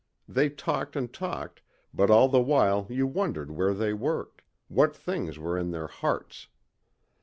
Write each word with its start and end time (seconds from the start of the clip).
They 0.27 0.49
talked 0.49 0.95
and 0.95 1.13
talked 1.13 1.61
but 1.93 2.09
all 2.09 2.27
the 2.27 2.41
while 2.41 2.87
you 2.89 3.05
wondered 3.05 3.51
where 3.51 3.75
they 3.75 3.93
worked, 3.93 4.41
what 4.67 4.95
things 4.95 5.37
were 5.37 5.59
in 5.59 5.69
their 5.69 5.85
hearts. 5.85 6.47